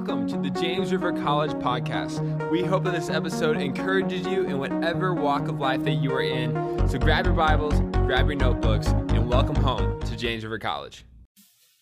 [0.00, 2.50] Welcome to the James River College podcast.
[2.50, 6.22] We hope that this episode encourages you in whatever walk of life that you are
[6.22, 6.54] in.
[6.88, 11.04] So grab your Bibles, grab your notebooks, and welcome home to James River College.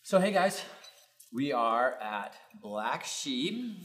[0.02, 0.64] So, hey guys,
[1.32, 3.76] we are at Black Sheep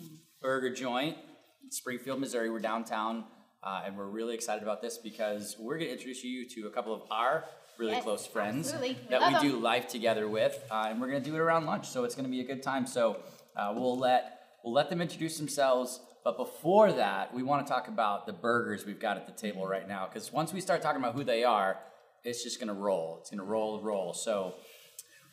[0.41, 1.15] Burger Joint,
[1.63, 2.49] in Springfield, Missouri.
[2.49, 3.25] We're downtown,
[3.61, 6.71] uh, and we're really excited about this because we're going to introduce you to a
[6.71, 7.43] couple of our
[7.77, 8.97] really Yes, close friends absolutely.
[9.03, 9.61] We that love we do 'em.
[9.61, 11.87] life together with, uh, and we're going to do it around lunch.
[11.87, 12.87] So it's going to be a good time.
[12.87, 13.17] So
[13.55, 15.99] uh, we'll let we'll let them introduce themselves.
[16.23, 19.67] But before that, we want to talk about the burgers we've got at the table
[19.67, 20.07] right now.
[20.07, 21.77] Because once we start talking about who they are,
[22.23, 23.17] it's just going to roll.
[23.19, 24.13] It's going to roll, roll.
[24.13, 24.55] So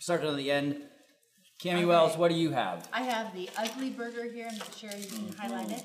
[0.00, 0.82] starting on the end.
[1.62, 2.88] Cammy Wells, what do you have?
[2.90, 4.48] I have the ugly burger here.
[4.50, 5.84] I'm not sure you can highlight it.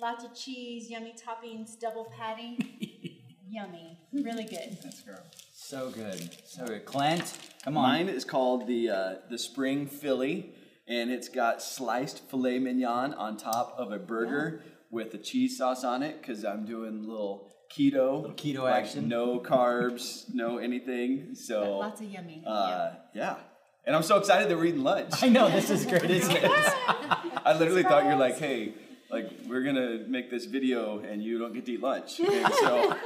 [0.00, 3.20] Lots of cheese, yummy toppings, double patty.
[3.50, 3.98] yummy.
[4.12, 4.78] Really good.
[4.82, 5.22] That's girl.
[5.52, 6.86] So good, so good.
[6.86, 7.82] Clint, come on.
[7.82, 10.54] Mine is called the uh, the Spring Philly,
[10.88, 15.84] and it's got sliced filet mignon on top of a burger with a cheese sauce
[15.84, 19.08] on it because I'm doing little keto, Little keto like action.
[19.08, 21.26] no carbs, no anything.
[21.30, 22.42] But So lots of yummy.
[22.46, 23.36] uh, yeah,
[23.86, 25.22] and I'm so excited that we're eating lunch.
[25.22, 26.44] I know this is great, isn't it?
[27.44, 28.74] I literally thought you're like, hey,
[29.12, 32.20] like we're gonna make this video and you don't get to eat lunch.
[32.32, 32.96] And so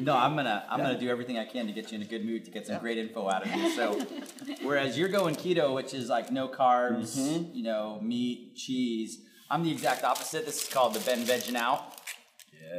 [0.00, 2.24] No, I'm gonna I'm gonna do everything I can to get you in a good
[2.24, 3.70] mood to get some great info out of you.
[3.70, 4.06] So,
[4.62, 7.54] whereas you're going keto, which is like no carbs, mm-hmm.
[7.54, 9.20] you know, meat, cheese.
[9.50, 10.46] I'm the exact opposite.
[10.46, 11.94] This is called the Ben Vegging Out.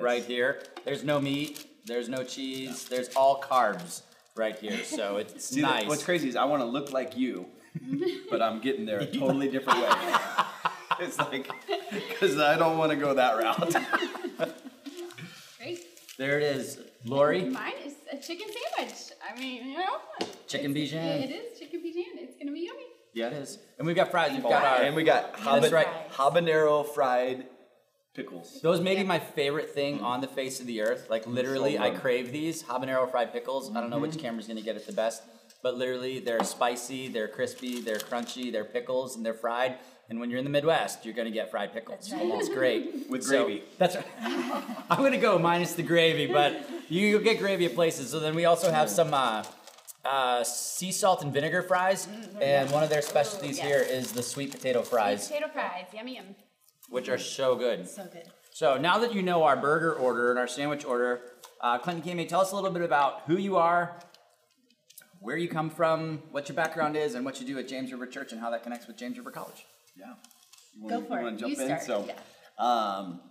[0.02, 0.64] Right here.
[0.86, 1.66] There's no meat.
[1.86, 2.86] There's no cheese.
[2.86, 4.04] There's all carbs
[4.36, 4.84] right here.
[4.84, 5.88] So it's See, nice.
[5.88, 7.48] What's crazy is I want to look like you,
[8.30, 9.90] but I'm getting there a totally different way.
[11.00, 11.50] it's like,
[11.92, 13.76] because I don't want to go that route.
[15.58, 15.86] Great.
[16.18, 17.46] There it is, Lori.
[17.46, 18.96] Mine is a chicken sandwich.
[19.24, 20.00] I mean, you know.
[20.48, 21.02] Chicken it's- Dijon.
[21.02, 22.04] It is chicken Dijon.
[22.16, 22.86] It's gonna be yummy.
[23.14, 23.60] Yeah, it is.
[23.78, 24.32] And we've got fries.
[24.34, 24.82] We've got oh, our.
[24.84, 26.12] and we got That's haban- right.
[26.12, 27.46] habanero fried
[28.14, 28.60] pickles.
[28.62, 30.06] Those may be my favorite thing mm-hmm.
[30.06, 31.08] on the face of the earth.
[31.10, 32.02] Like literally, So I good.
[32.02, 33.74] crave these habanero fried pickles.
[33.76, 34.22] I don't know which mm-hmm.
[34.22, 35.24] camera's gonna get it the best,
[35.64, 39.78] but literally, they're spicy, they're crispy, they're crunchy, they're pickles, and they're fried.
[40.10, 42.10] And when you're in the Midwest, you're gonna get fried pickles.
[42.10, 42.40] That's right.
[42.40, 43.64] It's great With So- gravy.
[43.78, 44.06] that's right.
[44.90, 48.10] I'm gonna go minus the gravy, but you you'll get gravy at places.
[48.10, 49.14] So then we also have some.
[49.14, 49.44] Uh,
[50.06, 52.08] uh, sea salt and vinegar fries,
[52.42, 53.68] and one of their specialties yes.
[53.68, 55.86] here is the sweet potato fries, Sweet Potato fries.
[55.94, 56.36] Yummy yum.
[56.90, 57.88] which are so good.
[57.88, 58.24] So good.
[58.54, 61.22] So now that you know our burger order and our sandwich order,
[61.62, 64.00] uh, Clint and Kimmy, tell us a little bit about who you are,
[65.20, 68.08] where you come from, what your background is, and what you do at James River
[68.08, 69.66] Church, and how that connects with James River College.
[70.00, 70.14] Yeah.
[70.76, 71.38] You Go wanna- for you it.
[71.38, 71.66] jump You in?
[71.68, 72.16] start, So, yeah.
[72.58, 73.22] um,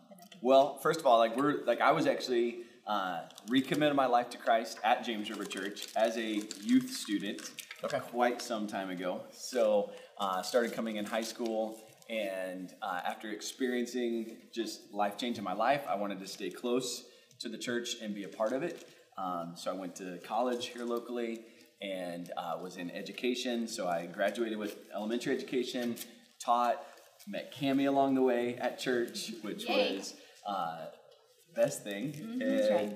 [0.43, 4.39] well, first of all, like we're like I was actually uh, recommitted my life to
[4.39, 7.43] Christ at James River Church as a youth student.
[7.84, 8.01] Okay.
[8.01, 9.21] Quite some time ago.
[9.31, 11.79] So uh, started coming in high school,
[12.11, 17.05] and uh, after experiencing just life change in my life, I wanted to stay close
[17.39, 18.89] to the church and be a part of it.
[19.17, 21.45] Um, so I went to college here locally
[21.81, 23.69] and uh, was in education.
[23.69, 25.95] So I graduated with elementary education,
[26.48, 26.82] taught,
[27.26, 29.97] met Cami along the way at church, which Yay.
[29.97, 30.14] was
[30.47, 30.86] uh,
[31.54, 32.38] best thing.
[32.38, 32.92] that's and,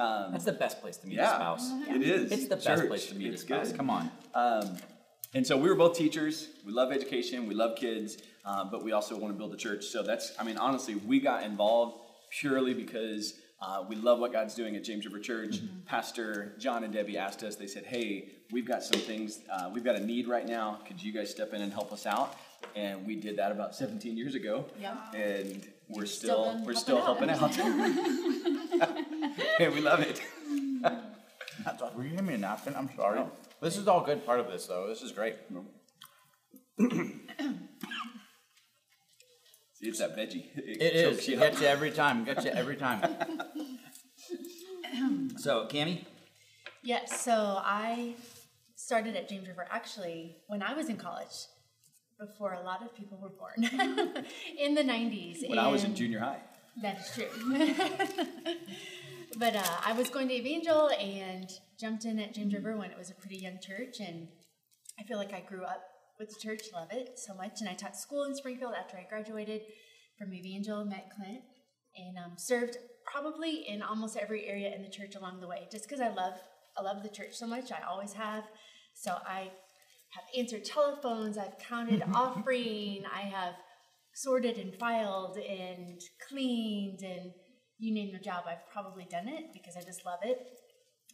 [0.00, 1.70] um, That's the best place to meet a yeah, spouse.
[1.88, 2.32] it is.
[2.32, 3.68] It's the best place to meet a spouse.
[3.68, 3.76] good.
[3.76, 4.10] Come on.
[4.34, 4.76] Um,
[5.34, 6.48] and so we were both teachers.
[6.66, 7.46] We love education.
[7.46, 9.84] We love kids, um, but we also want to build a church.
[9.84, 11.98] So that's, I mean, honestly, we got involved
[12.30, 15.58] purely because uh, we love what God's doing at James River Church.
[15.86, 17.56] Pastor John and Debbie asked us.
[17.56, 19.40] They said, "Hey, we've got some things.
[19.52, 20.78] Uh, we've got a need right now.
[20.86, 22.36] Could you guys step in and help us out?"
[22.76, 24.66] And we did that about 17 years ago.
[24.80, 24.96] Yeah.
[25.12, 28.78] And we're Still still, we're still helping helping out.
[29.60, 30.20] and we love it.
[31.64, 31.92] That's all.
[31.96, 32.74] Were you handing me a napkin?
[32.76, 33.22] I'm sorry.
[33.60, 34.86] This is all good part of this, though.
[34.88, 35.36] This is great.
[39.74, 40.46] See, it's that veggie.
[40.56, 41.02] It is.
[41.02, 42.24] chokes It you gets you every time.
[42.24, 43.00] Gets you every time.
[45.36, 46.04] so, Cammy,
[46.82, 48.14] Yeah, so I
[48.74, 51.46] started at James River actually when I was in college,
[52.18, 53.64] before a lot of people were born,
[54.58, 55.48] in the 90s.
[55.48, 56.40] When I was in junior high.
[56.82, 57.66] That is true.
[59.38, 62.98] but uh, I was going to Evangel and jumped in at James River when it
[62.98, 64.28] was a pretty young church, and
[64.98, 65.82] I feel like I grew up
[66.18, 67.60] with the church, love it so much.
[67.60, 69.62] And I taught school in Springfield after I graduated
[70.18, 71.42] from Evangel, met Clint,
[71.96, 72.76] and um, served
[73.10, 76.34] probably in almost every area in the church along the way, just because I love
[76.76, 77.72] I love the church so much.
[77.72, 78.44] I always have.
[78.94, 79.50] So I
[80.10, 81.38] have answered telephones.
[81.38, 83.04] I've counted offering.
[83.14, 83.54] I have
[84.14, 87.32] sorted and filed and cleaned and
[87.78, 90.38] you name the job, I've probably done it because I just love it.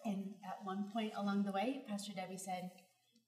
[0.07, 2.71] And at one point along the way, Pastor Debbie said,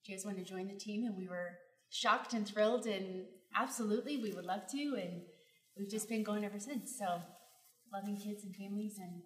[0.04, 1.04] Do you guys want to join the team?
[1.04, 1.58] And we were
[1.90, 3.24] shocked and thrilled and
[3.54, 5.22] absolutely, we would love to, and
[5.76, 6.96] we've just been going ever since.
[6.98, 7.20] So,
[7.92, 9.22] loving kids and families and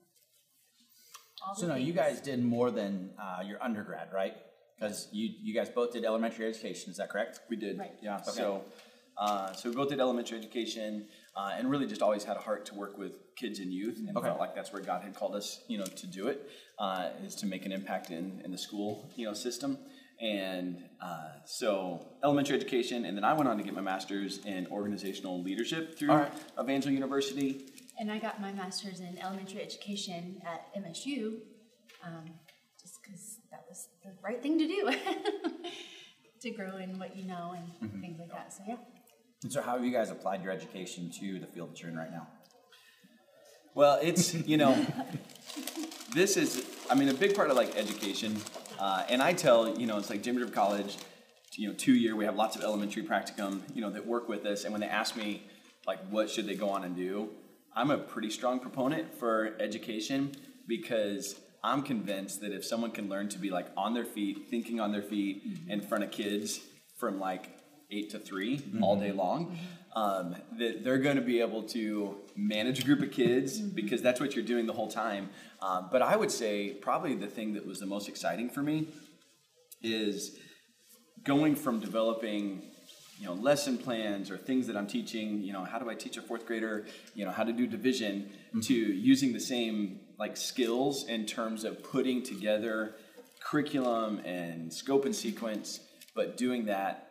[1.47, 4.35] all So no, you guys did more than uh, your undergrad, right?
[4.81, 6.91] Because you you guys both did elementary education.
[6.91, 7.41] Is that correct?
[7.51, 7.93] We did, Right.
[8.03, 8.17] yeah.
[8.17, 8.31] Okay.
[8.31, 8.65] So,
[9.19, 11.07] uh, so we both did elementary education,
[11.37, 14.17] uh, and really just always had a heart to work with kids and youth, and
[14.17, 14.27] Okay.
[14.29, 16.49] felt like that's where God had called us, you know, to do it,
[16.79, 19.79] uh, is to make an impact in in the school, you know, system.
[20.23, 24.67] And uh, so, elementary education, and then I went on to get my master's in
[24.69, 26.33] organizational leadership through All right.
[26.59, 27.67] Evangel University.
[27.99, 31.41] And I got my master's in elementary education at MSU,
[32.07, 32.25] um,
[32.81, 34.91] just because that was the right thing to do
[36.43, 38.01] to grow in what you know and Mm-hmm.
[38.01, 38.53] things like that.
[38.53, 38.77] So yeah.
[39.43, 41.97] And so how have you guys applied your education to the field that you're in
[41.97, 42.27] right now?
[43.75, 44.75] Well, it's you know,
[46.15, 48.37] this is I mean a big part of like education,
[48.79, 50.99] uh, and I tell you know it's like James River College,
[51.57, 54.45] you know, two year we have lots of elementary practicum you know that work with
[54.47, 55.43] us, and when they ask me
[55.87, 57.31] like what should they go on and do,
[57.75, 60.33] I'm a pretty strong proponent for education
[60.67, 64.81] because I'm convinced that if someone can learn to be like on their feet, thinking
[64.81, 66.61] on their feet in front of kids
[66.97, 67.51] from like
[67.91, 69.59] eight to 3 all day long,
[69.95, 74.21] um, that they're going to be able to manage a group of kids because that's
[74.21, 75.29] what you're doing the whole time.
[75.61, 78.89] Um, but I would say probably the thing that was the most exciting for me
[79.83, 80.39] is
[81.25, 82.70] going from developing
[83.21, 86.17] you know lesson plans or things that i'm teaching you know how do i teach
[86.17, 88.61] a fourth grader you know how to do division mm-hmm.
[88.61, 92.95] to using the same like skills in terms of putting together
[93.45, 95.81] curriculum and scope and sequence
[96.15, 97.07] but doing that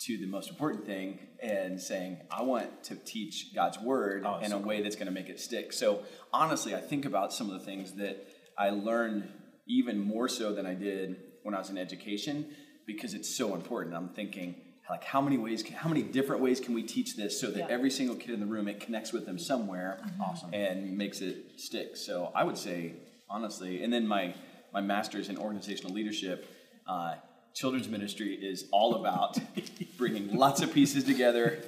[0.00, 4.50] to the most important thing and saying i want to teach god's word Oh, in
[4.50, 5.72] so a way that's going to make it stick.
[5.72, 6.02] So
[6.32, 8.26] honestly i think about some of the things that
[8.58, 9.28] i learned
[9.68, 12.46] even more so than i did when i was in education
[12.86, 13.94] because it's so important.
[13.94, 14.54] I'm thinking
[14.90, 17.68] like how many ways can, how many different ways can we teach this so that
[17.68, 17.74] Yeah.
[17.74, 20.22] every single kid in the room it connects with them somewhere mm-hmm.
[20.22, 20.52] Awesome.
[20.52, 21.96] and makes it stick.
[21.96, 22.92] So i would say
[23.28, 24.34] honestly and then my
[24.72, 26.46] my master's in organizational leadership
[26.86, 27.14] uh,
[27.54, 29.38] children's ministry is all about
[29.96, 31.62] bringing lots of pieces together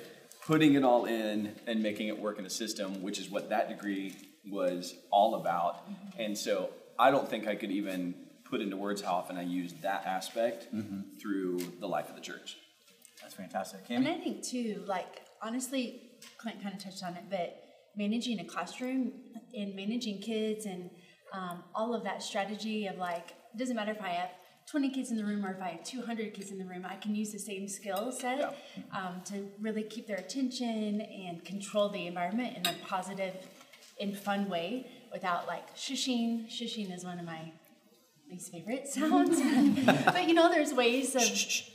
[0.44, 3.68] putting it all in and making it work in a system which is what that
[3.68, 4.14] degree
[4.48, 5.88] was all about.
[5.90, 6.20] Mm-hmm.
[6.20, 8.14] And so i don't think i could even
[8.44, 11.00] put into words how often i used that aspect mm-hmm.
[11.20, 12.56] through the life of the church
[13.36, 13.80] Fantastic.
[13.90, 17.62] And I think too, like honestly, Clint kind of touched on it, but
[17.96, 19.12] managing a classroom
[19.54, 20.90] and managing kids and
[21.32, 24.30] um, all of that strategy of like, it doesn't matter if I have
[24.70, 26.96] 20 kids in the room or if I have 200 kids in the room, I
[26.96, 28.56] can use the same skill set
[28.92, 33.34] um, to really keep their attention and control the environment in a positive
[34.00, 36.48] and fun way without like shushing.
[36.48, 37.52] Shushing is one of my
[38.30, 39.40] least favorite sounds.
[40.04, 41.22] but you know, there's ways of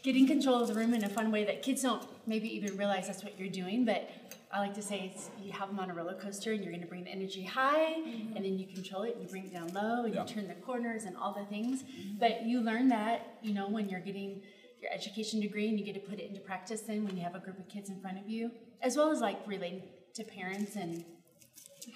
[0.03, 3.07] getting control of the room in a fun way that kids don't maybe even realize
[3.07, 3.86] that's what you're doing.
[3.86, 4.09] But
[4.53, 6.83] I like to say it's, you have them on a roller coaster and you're going
[6.83, 7.94] to bring the energy high
[8.36, 10.24] and then you control it and you bring it down low and Yeah.
[10.24, 11.83] you turn the corners and all the things.
[12.19, 14.42] But you learn that, you know, when you're getting
[14.81, 17.36] your education degree and you get to put it into practice then when you have
[17.36, 18.51] a group of kids in front of you,
[18.81, 19.83] as well as like relating
[20.15, 21.06] to parents and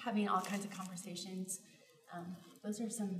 [0.02, 1.60] having all kinds of conversations.
[2.14, 3.10] Um, those are some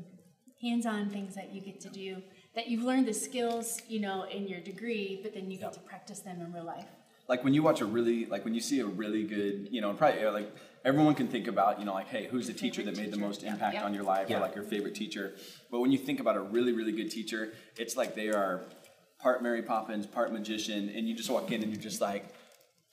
[0.63, 2.23] hands-on things that you get to do
[2.55, 5.81] that you've learned the skills, you know, in your degree, but then you get to
[5.81, 6.87] practice them in real life.
[7.29, 9.91] like when you watch a really like when you see a really good you know
[9.91, 10.49] and probably uh, like
[10.85, 13.43] everyone can think about you know like hey who's the teacher that made the most
[13.43, 13.85] impact Yeah.
[13.85, 14.37] on your life Yeah.
[14.37, 15.27] or like your favorite teacher
[15.71, 18.53] but when you think about a really really good teacher it's like they are
[19.19, 22.25] part mary poppins part magician and you just walk in and you're just like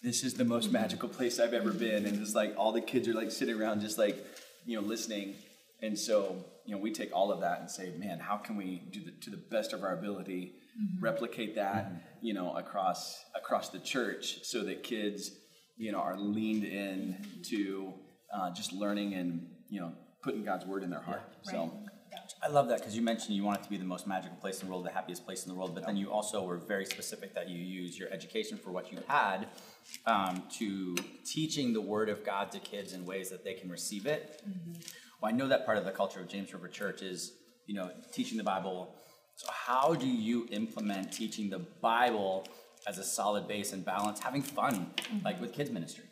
[0.02, 3.08] this is the most magical place i've ever been and it's like all the kids
[3.08, 4.18] are like sitting around just like
[4.66, 5.36] you know listening
[5.84, 8.82] and so you know we take all of that and say man how can we
[8.92, 10.54] do the to the best of our ability
[11.00, 15.32] replicate that you know across across the church so that kids
[15.78, 17.94] you know are leaned in to
[18.34, 21.22] uh, just learning and you know putting god's word in their heart.
[21.44, 21.72] So
[22.44, 24.62] I love that because you mentioned you want it to be the most magical place
[24.62, 26.86] in the world, the happiest place in the world, but then you also were very
[26.86, 29.48] specific that you use your education for what you had
[30.06, 34.06] um, to teaching the Word of God to kids in ways that they can receive
[34.06, 34.42] it.
[35.24, 37.32] Well, I know that part of the culture of James River Church is,
[37.66, 38.94] you know, teaching the Bible.
[39.38, 42.46] So, how do you implement teaching the Bible
[42.86, 44.92] as a solid base and balance, having fun,
[45.24, 46.04] like with kids ministry?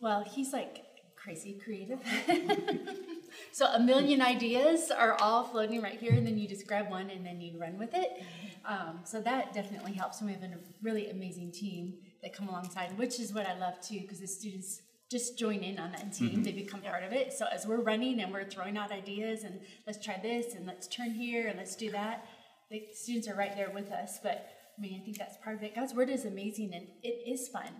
[0.00, 0.84] Well, he's like
[1.14, 2.00] crazy creative.
[3.52, 7.08] so a million ideas are all floating right here, and then you just grab one
[7.08, 8.24] and then you run with it.
[8.64, 10.20] Um, so that definitely helps.
[10.20, 13.80] And we have a really amazing team that come alongside, which is what I love
[13.80, 14.82] too, because the students
[15.14, 16.30] just join in on that team.
[16.30, 16.42] Mm-hmm.
[16.42, 17.32] They become part of it.
[17.32, 20.88] So as we're running and we're throwing out ideas and let's try this and let's
[20.88, 22.26] turn here and let's do that,
[22.68, 24.18] the students are right there with us.
[24.20, 25.76] But I mean, I think that's part of it.
[25.76, 27.70] God's word is amazing and it is fun.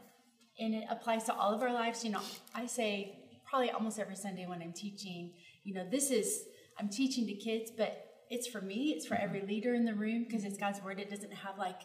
[0.60, 2.04] And it applies to all of our lives.
[2.04, 2.20] You know,
[2.54, 3.18] I say
[3.50, 5.32] probably almost every Sunday when I'm teaching,
[5.64, 6.44] you know, this is,
[6.78, 9.24] I'm teaching to kids, but it's for me, it's for mm-hmm.
[9.24, 11.00] every leader in the room because it's God's word.
[11.00, 11.80] It doesn't have like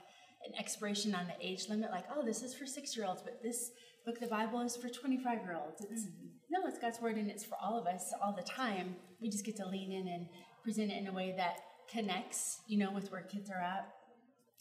[0.45, 3.41] an expiration on the age limit, like, oh, this is for six year olds, but
[3.41, 3.71] this
[4.05, 5.81] book of the Bible is for 25 year olds.
[5.81, 6.27] It's, mm-hmm.
[6.49, 8.95] no, it's God's word and it's for all of us all the time.
[9.21, 10.27] We just get to lean in and
[10.63, 11.57] present it in a way that
[11.91, 13.89] connects, you know, with where kids are at.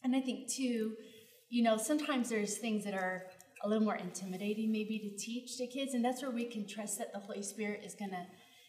[0.04, 0.95] And I think too,
[1.50, 3.26] you know, sometimes there's things that are
[3.64, 6.99] a little more intimidating maybe to teach to kids, and that's where we can trust
[6.99, 8.26] that the Holy Spirit is gonna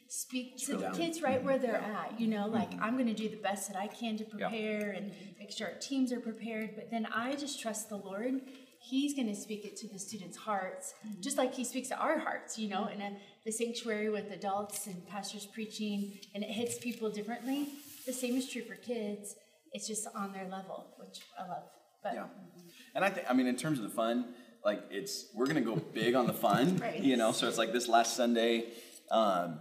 [0.08, 2.20] speak to the kids right where they're at.
[2.20, 2.84] You know, like mm-hmm.
[2.84, 6.12] I'm gonna do the best that I can to prepare and make sure our teams
[6.12, 8.42] are prepared, but then I just trust the Lord.
[8.82, 11.22] He's going to speak it to the students' hearts, mm-hmm.
[11.22, 13.02] just like He speaks to our hearts, you know, mm-hmm.
[13.02, 17.68] in a, the sanctuary with adults and pastors preaching, and it hits people differently.
[18.06, 19.36] The same is true for kids.
[19.74, 21.64] It's just on their level, which I love.
[22.02, 22.22] But Yeah.
[22.22, 22.60] Mm-hmm.
[22.96, 24.34] And I think, I mean, in terms of the fun,
[24.64, 27.00] like it's, we're gonna go big on the fun, Right.
[27.00, 27.32] you know.
[27.32, 28.66] So it's like this last Sunday.
[29.12, 29.60] Um,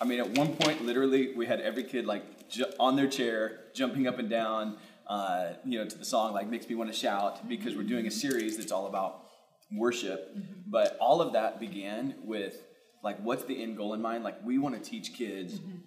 [0.00, 3.60] I mean, at one point, literally, we had every kid like ju- on their chair,
[3.74, 6.98] jumping up and down, uh, you know, to the song like makes me want to
[6.98, 9.24] shout because we're doing a series that's all about
[9.70, 10.36] worship.
[10.36, 10.52] Mm-hmm.
[10.66, 12.56] But all of that began with
[13.02, 14.24] like, what's the end goal in mind?
[14.24, 15.78] Like, we want to teach kids mm-hmm.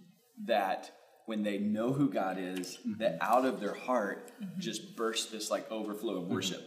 [0.48, 0.91] that
[1.25, 3.00] when they know who God is, mm-hmm.
[3.00, 6.62] that out of their heart just bursts this like overflow of worship.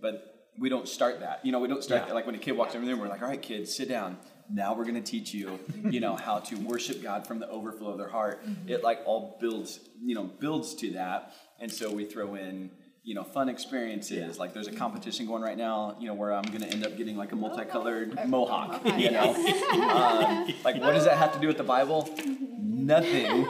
[0.00, 1.44] But we don't start that.
[1.44, 2.14] You know, we don't start that.
[2.14, 4.16] Like when a kid walks in the room, we're like, all right, kids, sit down.
[4.52, 5.58] Now we're going to teach you,
[5.90, 8.42] you know, how to worship God from the overflow of their heart.
[8.66, 11.32] It like all builds, you know, builds to that.
[11.60, 12.70] And so we throw in,
[13.02, 14.38] you know, fun experiences.
[14.38, 16.96] Like there's a competition going right now, you know, where I'm going to end up
[16.96, 19.34] getting like a multicolored mohawk, you know.
[19.72, 22.08] um, like what does that have to do with the Bible?
[22.58, 23.46] Nothing.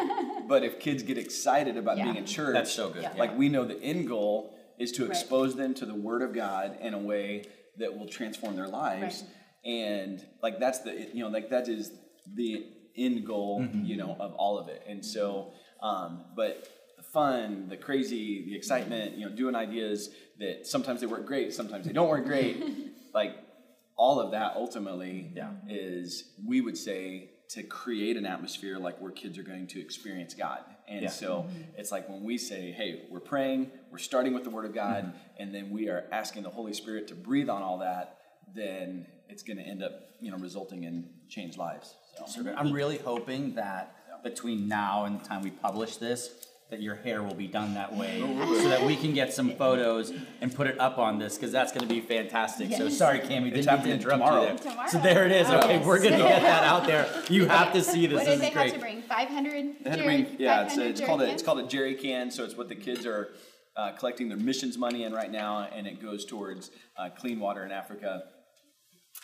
[0.49, 2.05] But if kids get excited about Yeah.
[2.05, 3.14] being in church, That's so good, Yeah.
[3.17, 6.76] Like we know the end goal is to expose them to the Word of God
[6.81, 7.45] in a way
[7.76, 9.23] that will transform their lives,
[9.64, 11.93] and like that's the you know like that is
[12.35, 14.83] the end goal you know of all of it.
[14.88, 15.52] And so,
[15.83, 16.79] um, but the
[17.12, 21.87] fun, the crazy, the excitement, you know, doing ideas that sometimes they work great, sometimes
[21.87, 22.62] they don't work great,
[23.14, 23.37] like
[23.97, 25.50] all of that ultimately Yeah.
[25.69, 30.35] is we would say to create an atmosphere like where kids are going to experience
[30.35, 30.61] God.
[30.88, 31.09] And Yeah.
[31.11, 34.75] so it's like when we say, hey, we're praying, we're starting with the Word of
[34.75, 35.43] God, Mm-hmm.
[35.43, 38.19] and then we are asking the Holy Spirit to breathe on all that,
[38.55, 41.95] then it's going to end up, you know, resulting in changed lives.
[42.26, 42.55] So, So.
[42.57, 47.22] I'm really hoping that between now and the time we publish this, that your hair
[47.22, 50.78] will be done that way, so that we can get some photos and put it
[50.78, 52.72] up on this, because that's going to be fantastic.
[52.72, 54.40] So sorry, Cami, didn't mean to happening interrupt tomorrow.
[54.42, 54.56] you there.
[54.58, 54.88] Tomorrow.
[54.88, 55.48] So there it is.
[55.50, 55.86] Okay, Yes.
[55.86, 57.08] we're going to get that out there.
[57.28, 58.18] You have to see this.
[58.18, 58.74] What this did they is have great.
[58.74, 59.02] to bring?
[59.02, 61.66] 500 They had to bring, yeah, it's, a, it's called a, jerry it's called a
[61.66, 62.30] jerry can.
[62.30, 63.30] So it's what the kids are
[63.76, 67.64] uh, collecting their missions money in right now, and it goes towards uh, clean water
[67.64, 68.22] in Africa.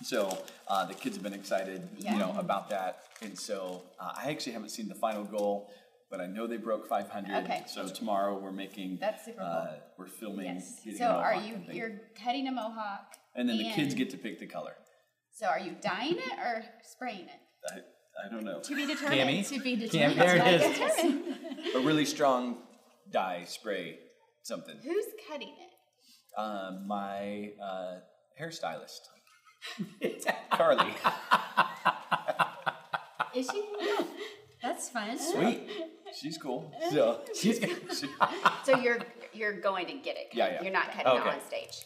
[0.03, 0.37] So
[0.69, 2.13] uh, the kids have been excited, Yeah.
[2.13, 3.03] you know, about that.
[3.23, 5.71] And so uh, I actually haven't seen the final goal,
[6.11, 7.45] but I know they broke 500.
[7.45, 7.65] Okay.
[7.67, 8.99] So tomorrow we're making.
[9.01, 9.47] That's super cool.
[9.47, 9.67] Uh,
[9.99, 10.47] we're filming.
[10.47, 10.81] Yes.
[10.99, 11.77] So a are you and thing.
[11.77, 13.15] you're cutting a mohawk?
[13.35, 14.75] And then the kids get to pick the color.
[15.33, 17.41] So are you dyeing it or spraying it?
[17.71, 18.61] I, I don't know.
[18.61, 19.21] To be determined.
[19.45, 19.49] Cami?
[19.49, 20.21] to be Cam, determined.
[20.21, 20.79] there it To be is.
[20.97, 21.25] determined.
[21.75, 22.59] A really strong
[23.11, 23.99] dye spray,
[24.43, 24.77] something.
[24.83, 26.41] Who's cutting it?
[26.41, 27.97] Um, my uh,
[28.41, 29.01] hairstylist,
[30.53, 30.95] Carly.
[33.35, 33.65] Is she?
[34.63, 35.19] That's fun.
[35.19, 35.69] Sweet.
[36.15, 36.73] She's cool.
[36.91, 37.59] So She's
[38.01, 38.09] she-
[38.65, 38.99] So you're
[39.33, 40.29] you're going to get it.
[40.33, 40.63] Yeah, yeah.
[40.63, 41.29] You're not cutting Okay.
[41.29, 41.85] it on stage.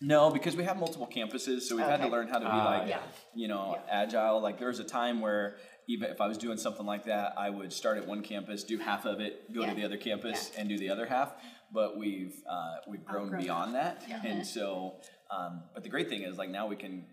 [0.00, 2.78] no, because we have multiple campuses, so we've had to learn how to be Ah,
[2.80, 3.00] like, yeah.
[3.34, 4.40] you know, agile.
[4.40, 5.56] Like there was a time where
[5.88, 8.76] even if I was doing something like that, I would start at one campus, do
[8.78, 9.70] half of it, go Yeah.
[9.70, 10.60] to the other campus, Yeah.
[10.60, 11.32] and do the other half.
[11.72, 14.96] But we've uh, we've grown Outgrown beyond that, and so.
[15.30, 17.06] Um, but the great thing is, like now we can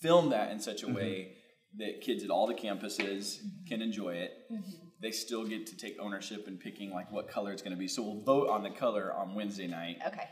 [0.00, 1.34] film that in such a way
[1.78, 3.36] that kids at all the campuses
[3.68, 4.32] can enjoy it.
[5.02, 7.88] They still get to take ownership in picking like what color it's going to be.
[7.88, 10.28] So we'll vote on the color on Wednesday night, Okay.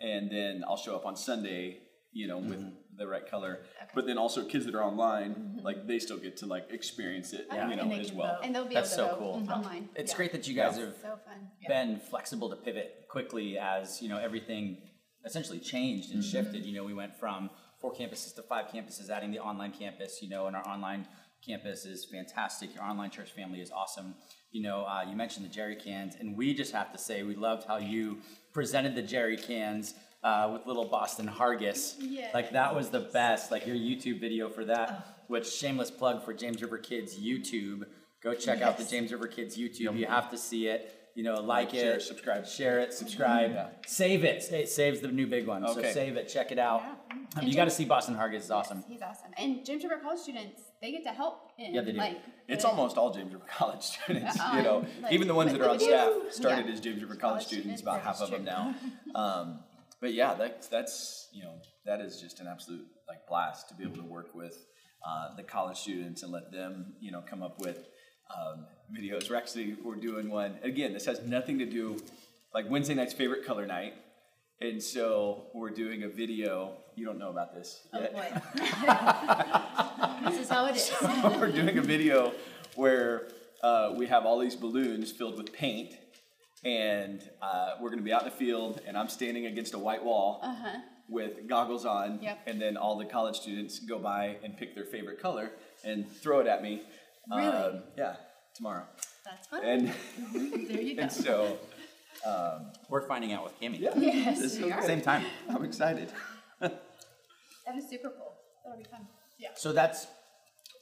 [0.00, 1.80] and then I'll show up on Sunday,
[2.12, 2.96] you know, with Mm-hmm.
[2.98, 3.60] the right color.
[3.82, 3.90] Okay.
[3.94, 7.46] But then also kids that are online, like they still get to like experience it,
[7.52, 7.68] Yeah.
[7.68, 8.34] you know, And they as can well.
[8.36, 8.44] vote.
[8.44, 9.52] And they'll be That's able to so vote cool.
[9.52, 9.88] online.
[9.96, 10.16] It's Yeah.
[10.16, 11.50] great that you guys have So fun.
[11.66, 14.78] been flexible to pivot quickly as you know everything
[15.24, 16.64] essentially changed and shifted.
[16.64, 20.22] You know, we went from four campuses to five campuses, adding the online campus.
[20.22, 21.06] You know, and our online
[21.46, 22.74] campus is fantastic.
[22.74, 24.14] Your online church family is awesome.
[24.52, 27.34] You know, uh, you mentioned the jerry cans, and we just have to say we
[27.34, 28.18] loved how you
[28.52, 29.94] presented the jerry cans.
[30.24, 32.34] Uh, with little Boston Hargis, Yes.
[32.34, 33.52] like that was the best.
[33.52, 37.84] Like your YouTube video for that, which shameless plug for James River Kids YouTube.
[38.24, 39.96] Go check out the James River Kids YouTube.
[39.96, 40.92] You have to see it.
[41.14, 42.46] You know, like, Like, it, share, subscribe.
[42.46, 43.68] share it, subscribe, Yeah.
[43.86, 44.42] save it.
[44.42, 45.64] Sa- saves the new big one.
[45.64, 45.82] Okay.
[45.82, 46.82] So save it, check it out.
[46.82, 47.40] Yeah.
[47.40, 48.34] Um, you got to see Boston Hargis.
[48.36, 48.82] It's awesome.
[48.88, 49.30] He's awesome.
[49.38, 51.98] And James River College students, they get to help in Yeah, they do.
[51.98, 52.18] like
[52.48, 54.86] It's the- almost all James River College students, Uh, you know.
[55.02, 56.72] like, Even the ones that are on staff videos, started yeah.
[56.72, 58.74] as James River College College students, students, about half of them now.
[59.14, 59.60] Um,
[60.00, 61.54] but yeah, that's that's you know
[61.86, 64.66] that is just an absolute like blast to be able to work with
[65.06, 67.88] uh, the college students and let them you know come up with
[68.36, 69.30] um, videos.
[69.30, 70.92] We're actually we're doing one again.
[70.92, 71.96] This has nothing to do
[72.52, 73.94] like Wednesday night's favorite color night,
[74.60, 76.74] and so we're doing a video.
[76.94, 78.12] You don't know about this Oh yet.
[78.12, 78.28] boy.
[80.26, 80.92] this is how it is.
[81.24, 82.32] we're doing a video
[82.74, 83.28] where
[83.62, 85.94] uh, we have all these balloons filled with paint,
[86.64, 89.78] and uh, we're going to be out in the field, and I'm standing against a
[89.78, 90.42] white wall
[91.08, 92.40] with goggles on, Yep.
[92.46, 95.52] and then all the college students go by and pick their favorite color
[95.84, 96.82] and throw it at me.
[97.30, 97.46] Really?
[97.46, 98.16] Um, yeah,
[98.54, 98.84] tomorrow.
[99.24, 99.64] That's fun.
[99.64, 99.92] And
[100.32, 101.02] there you go.
[101.02, 101.58] and so
[102.88, 103.80] We're finding out with Kimmy.
[103.80, 104.82] yeah, Yes, this we is- are.
[104.82, 105.24] Same time.
[105.48, 106.12] I'm excited.
[107.66, 108.32] That is super cool.
[108.64, 109.08] That'll be fun.
[109.38, 109.48] Yeah.
[109.54, 110.06] So that's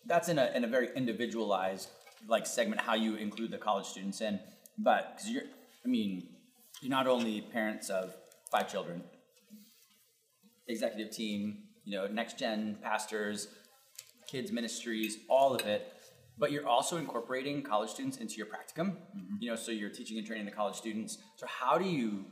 [0.06, 1.88] that's in a in a very individualized
[2.28, 4.40] like segment how you include the college students in.
[4.78, 5.42] But because you're,
[5.84, 6.28] I mean,
[6.80, 8.14] you're not only parents of
[8.50, 9.02] five children,
[10.68, 13.48] executive team, you know, next gen pastors,
[14.26, 15.92] kids ministries, all of it.
[16.36, 18.96] But you're also incorporating college students into your practicum.
[18.96, 19.36] Mm-hmm.
[19.38, 21.18] You know, so you're teaching and training the college students.
[21.36, 22.24] So how do you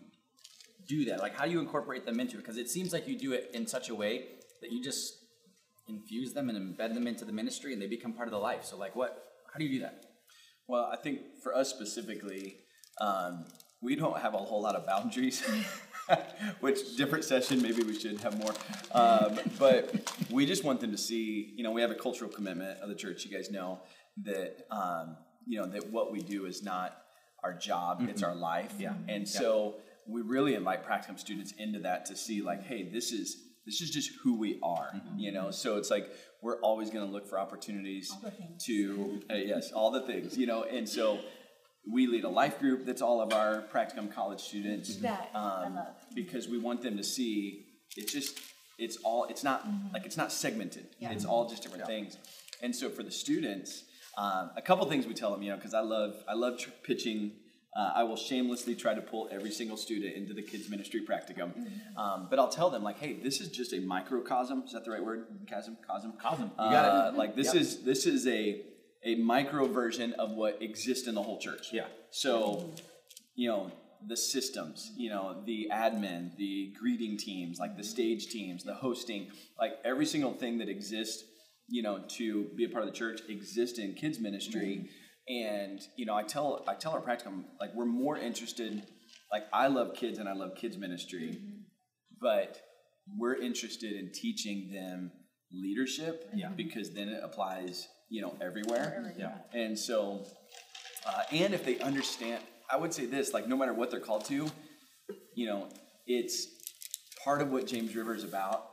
[0.89, 1.21] do that?
[1.21, 2.39] Like, how do you incorporate them into it?
[2.39, 4.25] Because it seems like you do it in such a way
[4.61, 5.19] that you just
[5.93, 8.65] infuse them and embed them into the ministry, and they become part of the life.
[8.65, 9.25] So, like, what?
[9.53, 10.07] How do you do that?
[10.67, 12.57] Well, I think for us specifically,
[13.01, 13.45] um,
[13.83, 15.43] we don't have a whole lot of boundaries.
[16.61, 18.53] Which different session, maybe we should have more.
[18.93, 22.81] Um, but we just want them to see, you know, we have a cultural commitment
[22.81, 23.25] of the church.
[23.25, 23.81] You guys know
[24.25, 26.97] that, um, you know, that what we do is not
[27.45, 28.75] our job; it's our life.
[28.79, 28.95] Yeah.
[29.09, 33.37] And so we really invite practicum students into that to see, like, hey, this is
[33.67, 35.01] this is just who we are.
[35.17, 36.11] You know, so it's like
[36.43, 38.13] we're always going to look for opportunities
[38.67, 40.37] to uh, yes, all the things.
[40.37, 41.19] You know, and so
[41.91, 45.79] we lead a life group that's all of our practicum college students That I um,
[46.15, 48.39] because we want them to see it's just
[48.79, 50.87] it's all it's not like it's not segmented.
[50.99, 51.13] Yeah.
[51.13, 52.17] it's all just different things.
[52.63, 53.85] And so for the students
[54.17, 56.71] um, a couple things we tell them you know because i love i love tr-
[56.83, 57.33] pitching
[57.77, 61.51] uh, i will shamelessly try to pull every single student into the kids ministry practicum.
[61.97, 64.63] Um, but i'll tell them like hey this is just a microcosm.
[64.67, 65.27] Is that the right word?
[65.49, 65.77] Chasm?
[65.89, 66.51] Cosm Cosm.
[66.59, 67.17] You uh, got it.
[67.19, 67.63] like this Yep.
[67.63, 68.63] is this is a
[69.05, 71.69] a micro version of what exists in the whole church.
[71.73, 71.87] Yeah.
[72.11, 72.71] so
[73.35, 73.73] you know
[74.07, 79.31] the systems you know the admin the greeting teams like the stage teams the hosting
[79.61, 81.23] like every single thing that exists
[81.69, 84.89] you know to be a part of the church exists in kids ministry
[85.29, 88.83] and you know i tell i tell our practicum like we're more interested
[89.31, 91.39] like i love kids and i love kids ministry
[92.21, 92.61] but
[93.19, 95.11] we're interested in teaching them
[95.53, 96.49] leadership Yeah.
[96.57, 99.35] because then it applies you know everywhere Yeah.
[99.53, 100.25] and so
[101.07, 104.25] uh, and if they understand i would say this like no matter what they're called
[104.27, 104.49] to
[105.37, 105.69] you know
[106.07, 106.47] it's
[107.25, 108.71] part of what james river is about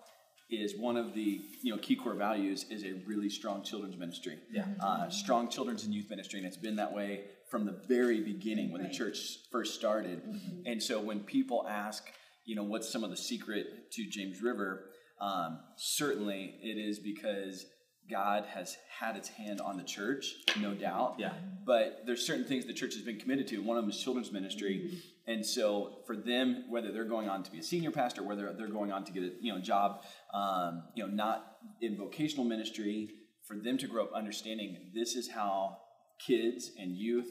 [0.49, 4.38] is one of the you know key core values is a really strong children's ministry.
[4.51, 4.65] Yeah.
[4.81, 8.71] uh, strong children's and youth ministry and it's been that way from the very beginning
[8.71, 9.17] when the church
[9.51, 10.21] first started.
[10.65, 12.12] And so when people ask
[12.49, 14.85] you know what's some of the secret to james river
[15.21, 17.65] um, certainly it is because
[18.10, 21.34] god has had its hand on the church no doubt Yeah.
[21.65, 23.62] but there's certain things the church has been committed to.
[23.62, 27.52] One of them is children's ministry, and so for them, whether they're going on to
[27.52, 30.02] be a senior pastor, whether they're going on to get a you know job,
[30.34, 33.10] um, you know, not in vocational ministry,
[33.48, 35.78] for them to grow up understanding this is how
[36.26, 37.30] kids and youth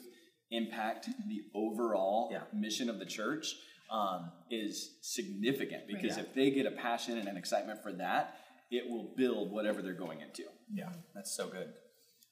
[0.51, 2.43] impact the overall Yeah.
[2.55, 3.55] mission of the church
[3.91, 6.23] um, is significant because Yeah.
[6.25, 8.39] if they get a passion and an excitement for that,
[8.71, 10.45] it will build whatever they're going into.
[10.73, 11.69] Yeah, that's so good.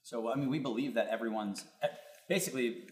[0.03, 1.87] So I mean, we believe that everyone's eh,
[2.29, 2.83] basically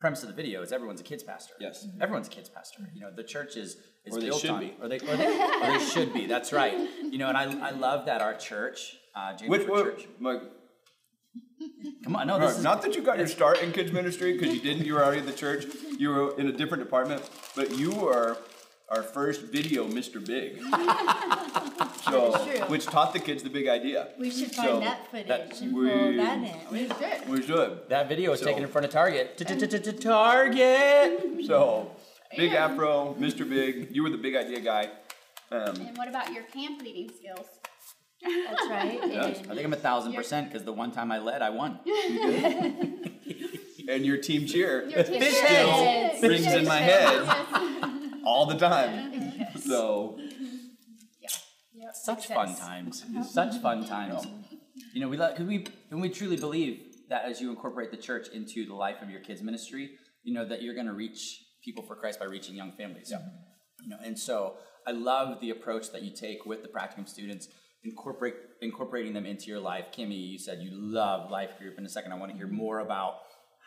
[0.00, 1.54] premise of the video is everyone's a kids pastor.
[1.60, 1.86] Yes.
[2.00, 2.88] everyone's a kids pastor.
[2.94, 4.74] You know, the church is is Or they built should on, be.
[4.80, 6.26] or they or they, or they should be.
[6.26, 6.76] That's right.
[7.02, 10.08] You know, and I I love that our church, uh, James Which, what, Church.
[10.20, 10.42] like,
[12.04, 14.52] Come on, no, this is not that you got your start in kids ministry because
[14.54, 14.84] you didn't.
[14.84, 15.66] You were already in the church.
[15.98, 17.22] You were in a different department,
[17.54, 18.36] but you were
[18.92, 20.24] our first video, Mr.
[20.24, 20.60] Big.
[22.04, 22.60] so, true.
[22.66, 24.08] which taught the kids the big idea.
[24.18, 26.54] We should find So, that footage that- and we- pull that in.
[26.70, 27.28] We should.
[27.28, 27.88] We should.
[27.88, 29.38] that video was So- taken in front of Target.
[30.00, 31.46] Target.
[31.46, 31.90] So,
[32.36, 32.66] Big Yeah.
[32.66, 33.48] Afro, Mr.
[33.48, 34.88] Big, you were the big idea guy.
[35.50, 37.46] Um, And what about your camp leading skills?
[38.22, 39.00] That's right.
[39.02, 41.80] I think I'm a thousand percent because the one time I led, I won.
[43.88, 46.12] and your team cheer Your team still cheer.
[46.22, 47.28] rings in my head
[48.24, 49.32] all the time.
[49.38, 49.64] Yes.
[49.64, 50.18] So
[51.74, 51.94] Yep.
[51.94, 52.60] Such Makes fun sense.
[52.60, 53.32] times.
[53.32, 54.26] Such fun times.
[54.94, 57.96] You know, we let because we and we truly believe that as you incorporate the
[57.96, 59.90] church into the life of your kids' ministry,
[60.22, 63.08] you know that you're going to reach people for Christ by reaching young families.
[63.10, 63.18] Yeah.
[63.82, 64.54] You know, and so
[64.86, 67.48] I love the approach that you take with the practicum students,
[67.84, 69.86] incorporate incorporating them into your life.
[69.96, 71.78] Kimmy, you said you love life group.
[71.78, 73.14] In a second, I want to hear more about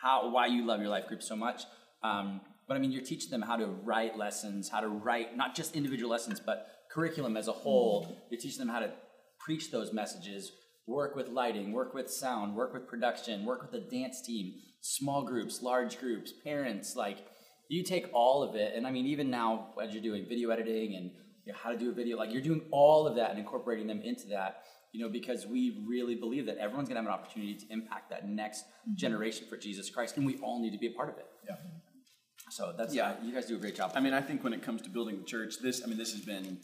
[0.00, 1.62] how why you love your life group so much.
[2.02, 5.54] Um, but I mean, you're teaching them how to write lessons, how to write not
[5.54, 8.04] just individual lessons, but curriculum as a whole.
[8.04, 8.14] Mm-hmm.
[8.30, 8.90] You're teaching them how to
[9.38, 10.52] preach those messages,
[10.86, 15.22] work with lighting, work with sound, work with production, work with the dance team, small
[15.22, 16.96] groups, large groups, parents.
[16.96, 17.18] Like
[17.68, 20.96] you take all of it, and I mean, even now as you're doing video editing
[20.96, 21.10] and
[21.44, 23.86] you know, how to do a video, like you're doing all of that and incorporating
[23.86, 24.62] them into that.
[24.92, 28.26] You know, because we really believe that everyone's gonna have an opportunity to impact that
[28.26, 28.96] next mm-hmm.
[28.96, 31.26] generation for Jesus Christ, and we all need to be a part of it.
[31.46, 31.56] yeah.
[32.50, 33.16] So that's Yeah.
[33.22, 33.92] you guys do a great job.
[33.94, 36.12] I mean, I think when it comes to building the church, this I mean, this
[36.12, 36.60] has been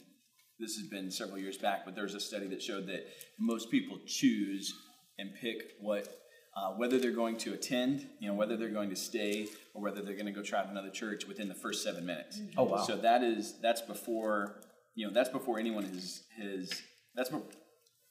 [0.59, 3.05] this has been several years back, but there's a study that showed that
[3.39, 4.73] most people choose
[5.17, 6.19] and pick what
[6.55, 10.03] uh, whether they're going to attend, you know, whether they're going to stay, or whether
[10.03, 12.39] they're going to go try out another church within the first seven minutes.
[12.55, 12.77] Oh, wow.
[12.77, 14.61] So that is that's before
[14.95, 16.81] you know that's before anyone has has
[17.15, 17.47] that's before.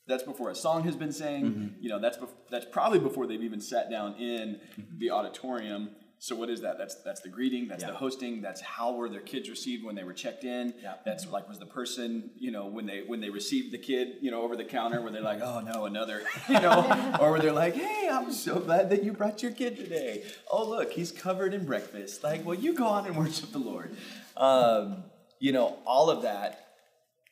[0.09, 1.45] That's before a song has been sang.
[1.45, 1.67] Mm-hmm.
[1.81, 4.59] You know, that's bef- that's probably before they've even sat down in
[4.99, 5.91] the auditorium.
[6.23, 6.79] So what is that?
[6.79, 7.67] That's that's the greeting.
[7.67, 8.43] That's the hosting.
[8.43, 10.73] That's how were their kids received when they were checked in.
[10.81, 10.95] Yeah.
[11.05, 14.31] That's like was the person you know when they when they received the kid you
[14.31, 17.53] know over the counter where they're like oh no another you know or where they're
[17.53, 20.23] like hey I'm so glad that you brought your kid today.
[20.49, 22.23] Oh look he's covered in breakfast.
[22.23, 23.97] Like well you go on and worship the Lord.
[24.37, 25.03] Um,
[25.41, 26.69] you know all of that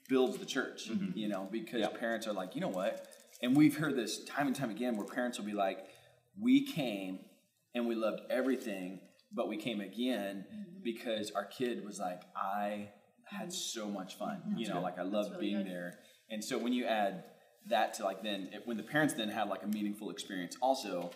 [0.08, 3.06] builds the church, you know, because parents are like, you know what?
[3.40, 5.86] And we've heard this time and time again where parents will be like,
[6.36, 7.20] we came
[7.74, 9.00] and we loved everything,
[9.32, 10.44] but we came again
[10.82, 12.90] because our kid was like, I
[13.24, 15.66] had so much fun, you know, like I loved really being good.
[15.66, 15.98] there.
[16.30, 17.24] And so when you add
[17.68, 21.10] that to like then, if, when the parents then have like a meaningful experience also,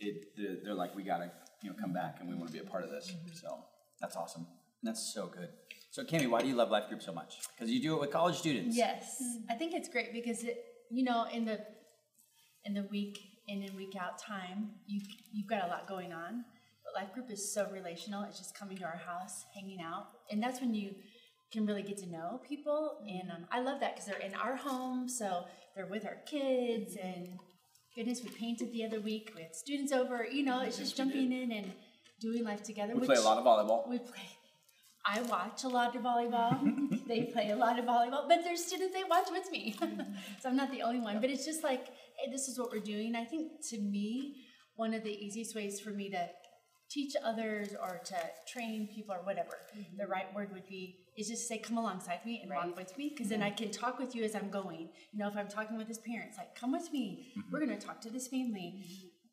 [0.00, 1.30] it they're, they're like, we gotta,
[1.62, 3.12] you know, come back and we want to be a part of this.
[3.34, 3.58] So
[4.00, 4.46] That's awesome.
[4.82, 5.48] That's so good.
[5.90, 7.36] So, Kimmy, why do you love Life Group so much?
[7.54, 8.76] Because you do it with college students.
[8.76, 11.58] Yes, I think it's great because it, you know, in the
[12.64, 15.00] in the week in and week out time, you
[15.32, 16.44] you've got a lot going on.
[16.84, 18.24] But life group is so relational.
[18.24, 20.94] It's just coming to our house, hanging out, and that's when you
[21.52, 22.98] can really get to know people.
[23.06, 26.96] And um, I love that because they're in our home, so they're with our kids.
[27.02, 27.28] And
[27.94, 29.32] goodness, we painted the other week.
[29.36, 30.26] We had students over.
[30.30, 31.72] You know, it's just jumping in and
[32.20, 32.94] doing life together.
[32.94, 33.88] we play a lot of volleyball.
[33.88, 34.28] We play.
[35.08, 37.06] I watch a lot of volleyball.
[37.06, 39.76] they play a lot of volleyball, but there's students they watch with me,
[40.40, 41.20] so I'm not the only one.
[41.20, 41.86] But it's just like,
[42.24, 43.14] Eh, this is what we're doing.
[43.14, 46.28] I think to me, one of the easiest ways for me to
[46.88, 50.10] teach others or to train people or whatever the mm-hmm.
[50.10, 53.28] right word would be is just say come alongside me and walk with me because
[53.28, 53.64] then i mm-hmm.
[53.64, 54.88] can talk with you as i'm going.
[55.12, 57.26] You know if i'm talking with his parents like come with me.
[57.30, 57.52] Mm-hmm.
[57.52, 58.84] We're going to talk to this family.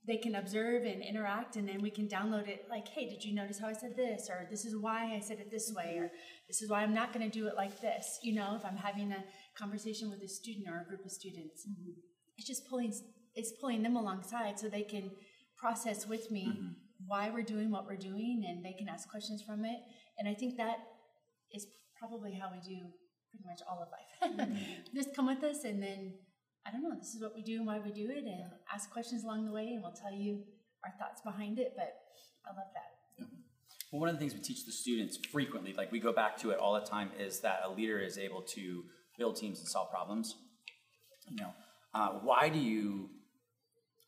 [0.06, 3.36] They can observe and interact and then we can download it like hey did you
[3.36, 4.30] notice how i said this?
[4.30, 6.12] Or this is why i said it this way or
[6.48, 8.20] this is why i'm not going to do it like this.
[8.24, 9.24] You know if i'm having a
[9.56, 11.68] conversation with a student or a group of students
[12.38, 12.94] it's just pulling
[13.36, 15.12] it's pulling them alongside so they can
[15.58, 16.68] process with me mm-hmm.
[17.08, 19.80] why we're doing what we're doing and they can ask questions from it.
[20.18, 20.78] And i think that
[21.52, 21.68] is
[21.98, 22.80] probably how we do
[23.30, 24.38] pretty much all of life.
[24.38, 24.96] Mm-hmm.
[24.96, 26.14] Just come with us and then
[26.66, 28.44] i don't know this is what we do and why we do it and
[28.74, 30.44] ask questions along the way and we'll tell you
[30.84, 31.94] our thoughts behind it but
[32.46, 33.24] i love that.
[33.24, 33.42] Mm-hmm.
[33.92, 36.50] Well, one of the things we teach the students frequently, like we go back to
[36.50, 38.84] it all the time, is that a leader is able to
[39.18, 40.36] build teams and solve problems.
[41.30, 41.54] You know,
[41.94, 43.10] uh, why do you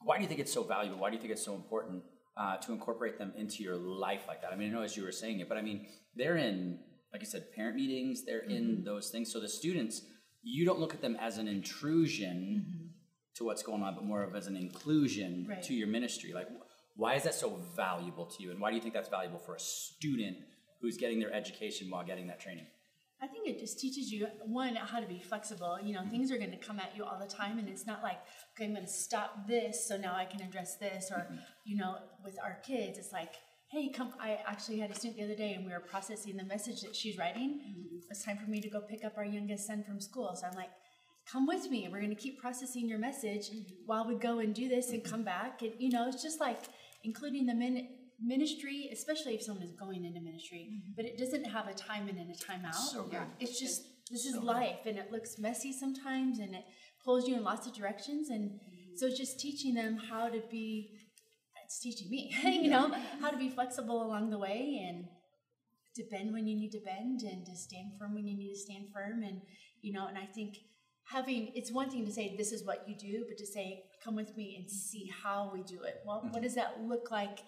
[0.02, 1.00] why do you think it's so valuable?
[1.00, 2.04] Why do you think it's so important
[2.38, 4.52] uh, to incorporate them into your life like that?
[4.54, 6.80] I mean, I know as you were saying it, but I mean, they're in,
[7.12, 8.24] like I said, parent meetings.
[8.24, 9.32] They're in those things.
[9.32, 10.02] So the students,
[10.44, 12.92] you don't look at them as an intrusion
[13.36, 15.62] to what's going on, but more of as an inclusion Right.
[15.64, 16.34] to your ministry.
[16.34, 16.48] Like,
[16.96, 19.56] why is that so valuable to you, and why do you think that's valuable for
[19.56, 20.38] a student
[20.82, 22.68] who's getting their education while getting that training?
[23.26, 25.80] I think it just teaches you one how to be flexible.
[25.82, 28.04] You know, things are going to come at you all the time, and it's not
[28.04, 28.20] like
[28.54, 31.10] okay, I'm going to stop this so now I can address this.
[31.12, 31.36] Or mm-hmm.
[31.64, 33.34] you know, with our kids, it's like,
[33.72, 34.14] hey, come.
[34.22, 36.96] I actually had a student the other day, and we were processing the message that
[36.96, 37.62] she's writing.
[37.68, 37.98] Mm-hmm.
[38.12, 40.56] It's time for me to go pick up our youngest son from school, so I'm
[40.56, 40.70] like.
[41.28, 41.90] Come with me.
[41.92, 43.74] We're going to keep processing your message mm-hmm.
[43.88, 45.64] while we go and do this and come back.
[45.64, 46.60] And you know, it's just like
[47.04, 47.88] including the min-
[48.22, 50.92] ministry, especially if someone is going into ministry, mm-hmm.
[50.96, 52.76] but it doesn't have a time in and a time out.
[52.76, 53.20] So good.
[53.40, 56.64] It's just this is life, and it looks messy sometimes, and it
[57.04, 58.30] pulls you in lots of directions.
[58.30, 58.96] And mm-hmm.
[58.96, 60.92] so, it's just teaching them how to be
[61.66, 65.06] it's teaching me, you know, how to be flexible along the way and
[65.96, 68.60] to bend when you need to bend and to stand firm when you need to
[68.60, 69.24] stand firm.
[69.24, 69.42] And,
[69.82, 70.58] you know, and I think
[71.10, 74.16] having, it's one thing to say, this is what you do, but to say, come
[74.16, 74.76] with me and mm-hmm.
[74.76, 76.02] see how we do it.
[76.06, 77.40] Well, what does that look like?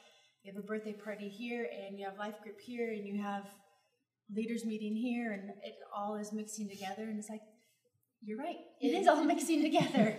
[0.43, 3.43] You have a birthday party here and you have life group here and you have
[4.33, 7.03] leaders meeting here and it all is mixing together.
[7.03, 7.41] And it's like,
[8.21, 8.57] you're right.
[8.81, 10.17] It is all mixing together.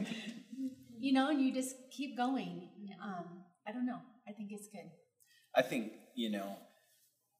[0.98, 2.68] you know, and you just keep going.
[3.02, 3.98] Um, I don't know.
[4.28, 4.90] I think it's good.
[5.54, 6.56] I think you know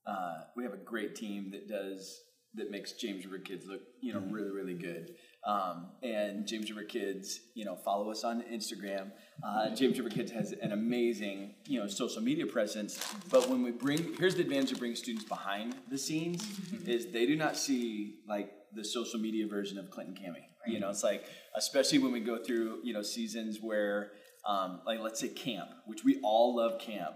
[0.06, 2.20] uh, we have a great team that does
[2.54, 5.14] that makes James River Kids look you know really really good.
[5.46, 9.12] Um, and James River Kids, you know, follow us on Instagram.
[9.42, 12.98] Uh, James River Kids has an amazing, you know, social media presence.
[13.30, 16.44] But when we bring, here's the advantage of bringing students behind the scenes,
[16.86, 20.42] is they do not see like the social media version of Clint and Cami.
[20.66, 21.24] You know, it's like,
[21.54, 24.10] especially when we go through, you know, seasons where,
[24.46, 27.14] um, like, let's say camp, which we all love camp,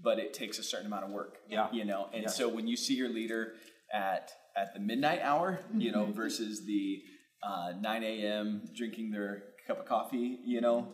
[0.00, 1.38] but it takes a certain amount of work.
[1.48, 1.68] Yeah.
[1.72, 2.28] You know, and Yeah.
[2.28, 3.54] so when you see your leader
[3.92, 7.02] at at the midnight hour, you know, versus the
[7.42, 8.62] uh, 9 a.m.
[8.74, 10.88] drinking their cup of coffee, you know,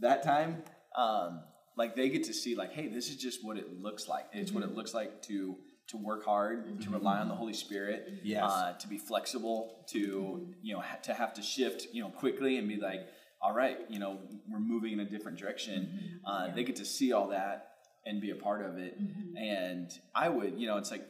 [0.00, 0.62] that time,
[0.96, 1.40] um,
[1.76, 4.26] like they get to see, like, hey, this is just what it looks like.
[4.32, 5.56] It's what it looks like to
[5.88, 8.42] to work hard, to rely on the Holy Spirit, Yes.
[8.50, 12.56] uh, to be flexible, to you know, ha- to have to shift, you know, quickly
[12.56, 13.00] and be like,
[13.42, 14.18] all right, you know,
[14.50, 16.20] we're moving in a different direction.
[16.26, 17.68] Uh, They get to see all that
[18.06, 18.96] and be a part of it.
[19.36, 21.06] And I would, you know, it's like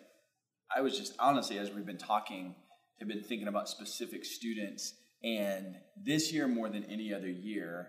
[0.77, 2.57] I was just honestly, as we've been talking,
[2.99, 4.95] have been thinking about specific students.
[5.23, 7.89] And this year, more than any other year,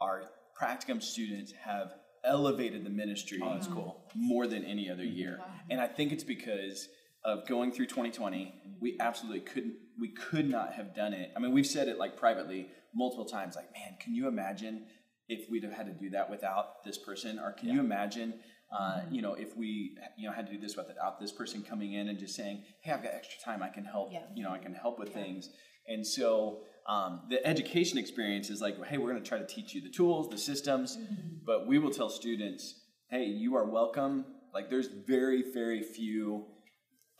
[0.00, 0.24] our
[0.60, 1.92] practicum students have
[2.24, 3.40] elevated the ministry.
[3.42, 4.04] Oh, that's cool.
[4.14, 5.16] More than any other mm-hmm.
[5.16, 5.40] year.
[5.70, 6.88] And I think it's because
[7.24, 11.30] of going through 2020, we absolutely couldn't, we could not have done it.
[11.36, 14.86] I mean, we've said it like privately multiple times, like, man, can you imagine
[15.28, 17.38] if we'd have had to do that without this person?
[17.38, 18.34] Or can you imagine
[18.76, 21.92] uh, you know, if we, you know, had to do this without this person coming
[21.92, 24.20] in and just saying, "Hey, I've got extra time, I can help," Yeah.
[24.34, 25.50] you know, I can help with things.
[25.86, 29.74] And so um, the education experience is like, hey, we're going to try to teach
[29.74, 30.96] you the tools, the systems,
[31.44, 32.74] but we will tell students,
[33.10, 34.24] hey, you are welcome.
[34.54, 36.46] Like, there's very, very few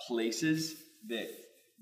[0.06, 0.74] places
[1.08, 1.28] that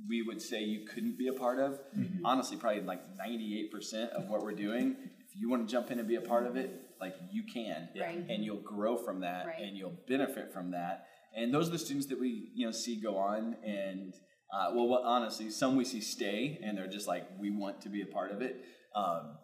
[0.08, 1.78] we would say you couldn't be a part of.
[2.24, 4.96] Honestly, probably like 98% of what we're doing.
[5.26, 6.70] If you want to jump in and be a part of it,
[7.00, 8.24] like you can, Right.
[8.28, 9.62] and you'll grow from that, Right.
[9.62, 11.06] and you'll benefit from that.
[11.34, 14.14] And those are the students that we, you know, see go on, and
[14.52, 17.88] uh, well, what, honestly, some we see stay, and they're just like, we want to
[17.88, 18.64] be a part of it.
[18.96, 19.38] Um,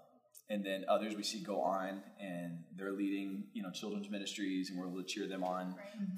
[0.51, 4.79] and then others we see go on, and they're leading, you know, children's ministries, and
[4.79, 5.77] we're able to cheer them on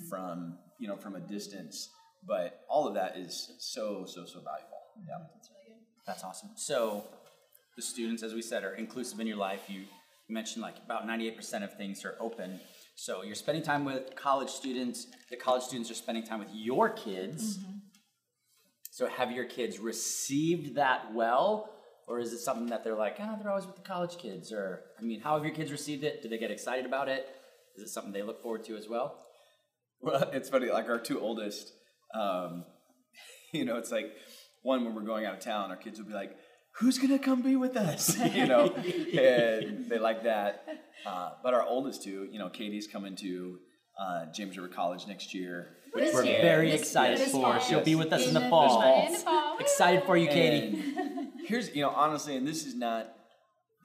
[0.09, 1.91] from, you know, from a distance.
[2.27, 4.81] But all of that is so, so, so valuable.
[5.07, 5.19] Yeah.
[5.35, 5.85] That's really good.
[6.07, 6.51] That's awesome.
[6.57, 7.05] So,
[7.77, 9.61] the students, as we said, are inclusive in your life.
[9.69, 9.85] You
[10.29, 12.61] mentioned like about 98% of things are open.
[12.95, 15.07] So, you're spending time with college students.
[15.31, 17.59] The college students are spending time with your kids.
[18.91, 21.71] So, have your kids received that well?
[22.09, 24.51] Or is it something that they're like, ah, they're always with the college kids?
[24.51, 26.23] Or, I mean, how have your kids received it?
[26.23, 27.29] Do they get excited about it?
[27.77, 29.27] Is it something they look forward to as well?
[30.01, 30.71] Well, it's funny.
[30.71, 31.73] Like our two oldest,
[32.15, 32.65] um,
[33.53, 34.13] you know, it's like
[34.63, 36.37] one when we're going out of town, our kids will be like,
[36.81, 40.67] "Who's gonna come be with us?" you know, and they like that.
[41.07, 43.59] Uh, but our oldest two, you know, Katie's coming to
[43.99, 45.69] uh, James River College next year.
[45.95, 46.43] This We're year.
[46.43, 47.59] very This- excited this for fall.
[47.61, 48.81] She'll be with us in, In the the fall.
[48.81, 49.07] fall.
[49.07, 49.59] In the fall.
[49.59, 50.79] Excited for you, Katie.
[50.97, 53.09] And here's, you know, honestly, and this is not,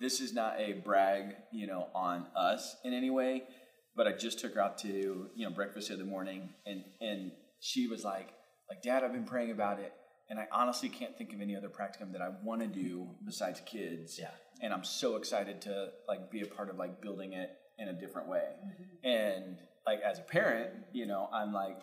[0.02, 3.44] this is not a brag, you know, on us in any way,
[3.96, 7.32] but I just took her out to, you know, breakfast the other morning, and and
[7.62, 8.30] she was like,
[8.70, 9.94] like, Dad, I've been praying about it,
[10.30, 13.62] and I honestly can't think of any other practicum that I want to do besides
[13.66, 14.18] kids.
[14.20, 14.30] Yeah.
[14.62, 17.94] And I'm so excited to like be a part of like building it in a
[17.94, 18.46] different way.
[19.04, 21.80] And like as a parent, you know, I'm like,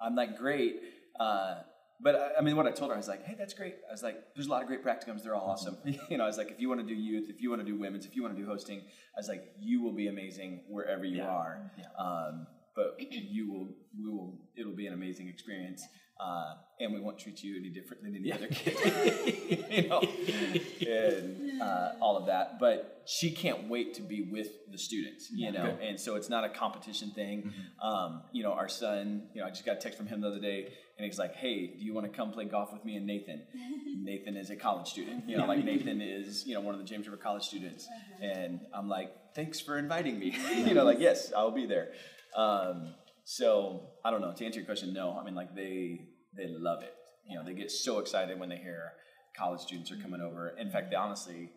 [0.00, 0.76] I'm like great.
[1.20, 1.56] Uh,
[2.00, 3.76] but I, I mean, what I told her, I was like, hey, that's great.
[3.88, 5.22] I was like, there's a lot of great practicums.
[5.22, 5.76] They're all awesome.
[5.84, 7.66] you know, I was like, if you want to do youth, if you want to
[7.70, 10.62] do women's, if you want to do hosting, I was like, you will be amazing
[10.68, 11.28] wherever you Yeah.
[11.28, 11.70] are.
[11.78, 11.84] Yeah.
[12.04, 15.84] Um, but you will, we will, it'll be an amazing experience.
[16.22, 18.76] Uh, and we won't treat you any different than any other kid,
[19.70, 22.58] you know, and uh, all of that.
[22.60, 26.44] But she can't wait to be with the students, you know, and so it's not
[26.44, 27.52] a competition thing.
[27.80, 30.28] Um, you know, our son, you know, I just got a text from him the
[30.28, 32.96] other day, and he's like, "Hey, do you want to come play golf with me
[32.96, 33.42] and Nathan?"
[34.02, 36.86] Nathan is a college student, you know, like Nathan is, you know, one of the
[36.86, 37.88] James River College students,
[38.20, 41.92] and I'm like, "Thanks for inviting me," you know, like, yes, I'll be there.
[42.36, 44.32] Um, so I don't know.
[44.32, 45.16] To answer your question, no.
[45.18, 46.94] I mean, like they they love it.
[47.28, 48.92] You know, they get so excited when they hear
[49.36, 50.48] college students are coming over.
[50.58, 51.50] In fact, they honestly,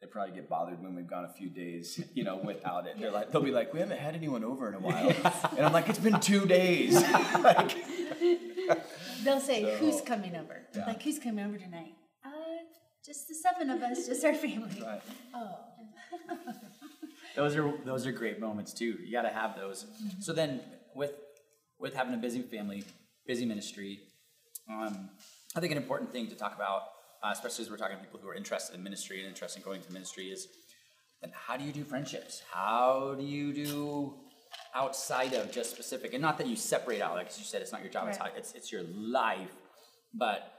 [0.00, 2.98] they probably get bothered when we've gone a few days, you know, without it.
[3.00, 5.08] They're like, they'll be like, we haven't had anyone over in a while,
[5.56, 6.94] and I'm like, it's been two days.
[7.40, 7.74] like,
[9.24, 10.86] They'll say, So- "Who's coming over?" Yeah.
[10.86, 12.30] Like, "Who's coming over tonight?" Uh,
[13.04, 14.80] just the seven of us, just our family.
[14.84, 15.00] right.
[15.34, 15.54] Oh,
[17.34, 18.96] Those are those are great moments too.
[19.04, 19.86] You got to have those.
[20.20, 20.60] So then,
[20.94, 21.12] with
[21.78, 22.84] with having a busy family,
[23.26, 24.00] busy ministry,
[24.70, 25.10] um,
[25.56, 26.82] I think an important thing to talk about,
[27.22, 29.64] uh, especially as we're talking to people who are interested in ministry and interested in
[29.64, 30.48] going to ministry, is
[31.20, 32.42] then how do you do friendships?
[32.50, 34.14] How do you do
[34.74, 36.12] outside of just specific?
[36.12, 38.26] And not that you separate out, like you said, it's not your job; it's, how,
[38.36, 39.50] it's it's your life.
[40.14, 40.52] But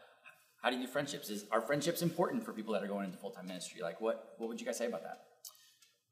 [0.62, 1.30] how do you do friendships?
[1.30, 3.82] Is are friendships important for people that are going into full time ministry?
[3.82, 5.22] Like, what what would you guys say about that?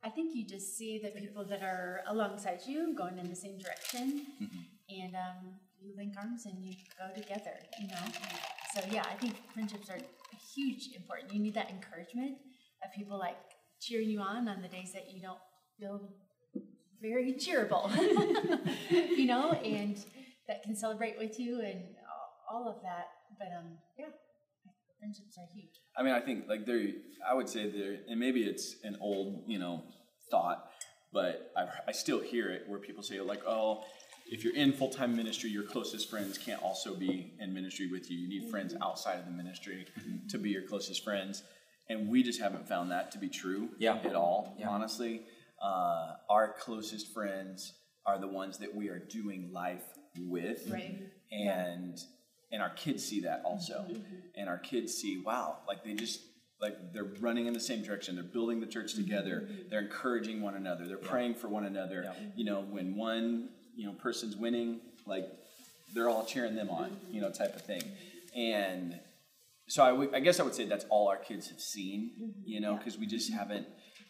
[0.03, 3.57] I think you just see the people that are alongside you going in the same
[3.57, 5.01] direction, Mm-hmm.
[5.01, 7.53] and um, you link arms and you go together.
[7.79, 8.03] You know,
[8.73, 9.99] so yeah, I think friendships are
[10.55, 11.33] huge important.
[11.33, 12.37] You need that encouragement
[12.83, 13.37] of people like
[13.81, 15.39] cheering you on on the days that you don't
[15.79, 16.09] feel
[17.01, 17.89] very cheerable.
[18.89, 19.97] you know, and
[20.47, 21.83] that can celebrate with you and
[22.51, 23.07] all- of that.
[23.37, 24.05] But um, yeah,
[24.99, 25.69] friendships are huge.
[25.97, 26.81] I mean, I think like there,
[27.29, 29.83] I would say there, and maybe it's an old, you know,
[30.31, 30.65] thought,
[31.13, 33.83] but I, I still hear it where people say like, oh,
[34.29, 38.09] if you're in full time ministry, your closest friends can't also be in ministry with
[38.11, 38.17] you.
[38.17, 38.51] You need mm-hmm.
[38.51, 40.27] friends outside of the ministry mm-hmm.
[40.27, 41.43] to be your closest friends,
[41.89, 43.97] and we just haven't found that to be true Yeah.
[44.03, 44.55] at all.
[44.59, 44.69] Yeah.
[44.69, 45.23] Honestly,
[45.61, 47.73] uh, our closest friends
[48.05, 49.85] are the ones that we are doing life
[50.17, 51.01] with, Right.
[51.31, 51.97] and
[52.51, 53.85] and our kids see that also.
[53.89, 54.15] Mm-hmm.
[54.35, 56.21] And our kids see wow like they just
[56.59, 58.15] like they're running in the same direction.
[58.15, 59.47] They're building the church together.
[59.69, 60.87] They're encouraging one another.
[60.87, 62.03] They're praying for one another.
[62.05, 62.13] Yeah.
[62.35, 65.25] you know when one you know person's winning like
[65.93, 67.81] they're all cheering them on you know type of thing.
[68.35, 68.99] And
[69.67, 72.41] so I guess I would say that's all our kids have seen, mm-hmm.
[72.45, 73.67] you know, because we just haven't,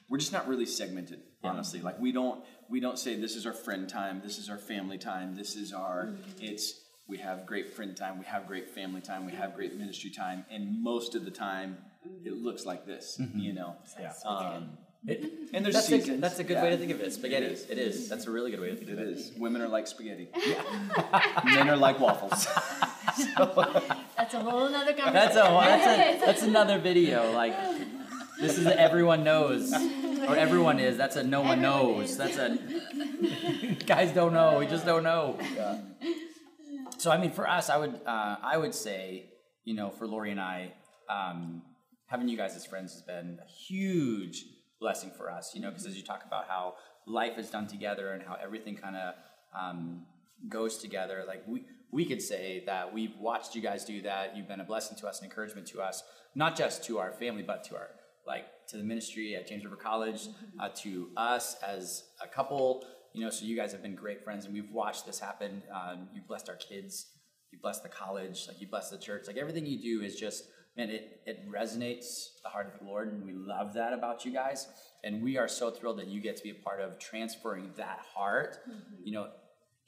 [0.08, 1.82] we're just not really segmented, honestly.
[1.82, 4.98] Like we don't, we don't say this is our friend time, this is our family
[4.98, 6.44] time, this is our, mm-hmm.
[6.44, 10.12] it's, we have great friend time, we have great family time, we have great ministry
[10.12, 11.78] time, and most of the time
[12.24, 13.40] it looks like this, mm-hmm.
[13.40, 13.76] you know.
[14.00, 14.14] Yeah.
[14.26, 16.22] Um, It, and there's that's a, seasons.
[16.22, 16.64] that's a good yeah.
[16.64, 17.14] way to think of it.
[17.14, 17.46] Spaghetti.
[17.46, 17.70] It is.
[17.70, 18.10] It is.
[18.10, 19.18] That's a really good way to think of It it.
[19.18, 19.32] is.
[19.38, 20.28] Women are like spaghetti.
[21.46, 22.46] Men are like waffles.
[24.18, 25.14] That's a whole nother conversation.
[25.14, 27.32] That's a that's a that's another video.
[27.32, 27.56] Like
[28.40, 30.98] this is a everyone knows or everyone is.
[30.98, 32.12] That's a no one Everyone knows.
[32.12, 32.18] is.
[32.18, 32.58] That's a
[33.86, 34.60] guys don't know.
[34.60, 35.38] We just don't know.
[35.56, 35.80] Yeah.
[36.98, 39.30] So I mean, for us, I would uh, I would say
[39.64, 40.74] you know for Lori and I,
[41.10, 41.62] um,
[42.08, 44.44] having you guys as friends has been a huge
[44.80, 45.54] blessing for us.
[45.56, 48.76] You know, because as you talk about how life is done together and how everything
[48.76, 49.16] kind of
[49.58, 50.06] um,
[50.50, 54.36] goes together, like we we could say that we've watched you guys do that.
[54.36, 56.04] You've been a blessing to us, an encouragement to us,
[56.36, 57.90] not just to our family, but to our
[58.26, 60.28] like to the ministry at James River College,
[60.60, 62.86] uh, to us as a couple.
[63.14, 65.64] You know, so you guys have been great friends, and we've watched this happen.
[65.74, 67.08] Um, you've blessed our kids,
[67.52, 69.26] you blessed the college, like you blessed the church.
[69.28, 70.44] Like everything you do is just,
[70.78, 74.32] man, it, it resonates the heart of the Lord, and we love that about you
[74.32, 74.68] guys.
[75.04, 78.00] And we are so thrilled that you get to be a part of transferring that
[78.14, 79.04] heart, mm-hmm.
[79.04, 79.30] you know,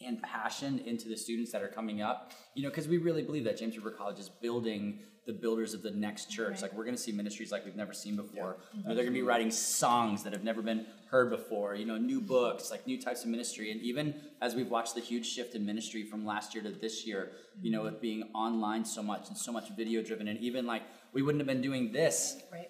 [0.01, 2.31] and passion into the students that are coming up.
[2.55, 4.99] You know, because we really believe that James River College is building
[5.29, 6.53] the builders of the next church.
[6.53, 6.61] Right.
[6.63, 8.57] Like we're going to see ministries like we've never seen before.
[8.73, 11.75] You know, they're going to be writing songs that have never been heard before.
[11.75, 13.71] You know, new books, like new types of ministry.
[13.71, 17.05] And even as we've watched the huge shift in ministry from last year to this
[17.05, 20.65] year, you know, with being online so much and so much video driven, and even
[20.65, 20.81] like
[21.13, 22.69] we wouldn't have been doing this Right.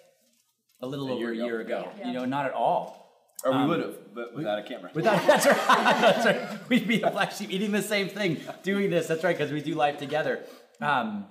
[0.82, 1.88] a little A over year a year ago.
[1.98, 2.08] Yeah.
[2.08, 2.98] You know, not at all.
[3.42, 4.90] Or we Um, would have, but without a camera.
[4.94, 5.56] Without, that's right.
[5.66, 6.68] That's right.
[6.68, 9.06] We'd be a black sheep eating the same thing, doing this.
[9.06, 10.44] That's right, because we do life together.
[10.82, 11.24] Um,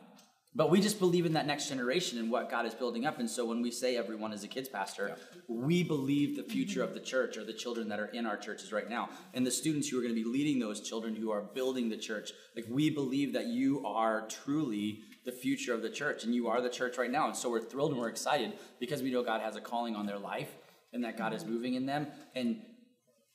[0.56, 3.20] but we just believe in that next generation and what God is building up.
[3.20, 5.16] And so when we say everyone is a kids pastor,
[5.48, 8.72] we believe the future of the church or the children that are in our churches
[8.72, 11.42] right now and the students who are going to be leading those children who are
[11.42, 12.32] building the church.
[12.56, 16.62] Like we believe that you are truly the future of the church and you are
[16.62, 17.28] the church right now.
[17.28, 20.08] And so we're thrilled and we're excited because we know God has a calling on
[20.08, 20.50] their life
[20.92, 22.08] and that God is moving in them.
[22.34, 22.62] And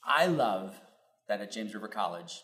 [0.03, 0.75] I love
[1.29, 2.43] that at James River College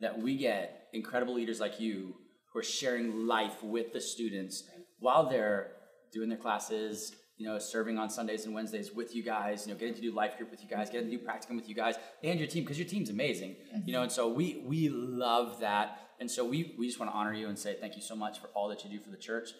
[0.00, 2.16] that we get incredible leaders like you
[2.54, 4.62] who are sharing life with the students
[5.00, 5.72] while they're
[6.12, 9.78] doing their classes, you know, serving on Sundays and Wednesdays with you guys, you know,
[9.78, 11.96] getting to do life group with you guys, getting to do practicum with you guys
[12.22, 13.56] and your team because your team's amazing.
[13.84, 15.98] You know, and so we we love that.
[16.20, 18.38] And so we we just want to honor you and say thank you so much
[18.40, 19.50] for all that you do for the church,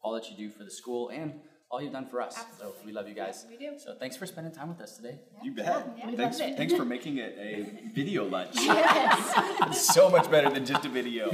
[0.00, 1.34] all that you do for the school and
[1.74, 2.36] all you've done for us.
[2.60, 3.46] So we love you guys.
[3.50, 3.72] We do.
[3.78, 5.18] So thanks for spending time with us today.
[5.42, 5.66] You bet.
[5.98, 6.56] Yeah, we thanks, love it.
[6.56, 8.54] thanks for making it a video lunch.
[8.64, 9.32] Yes.
[9.66, 11.30] It's so much better than just a video.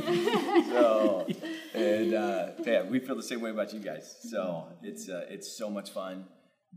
[0.71, 1.27] So,
[1.75, 4.17] and uh, yeah, we feel the same way about you guys.
[4.31, 6.25] So it's uh, it's so much fun.